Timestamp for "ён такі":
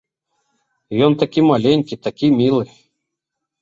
1.09-1.45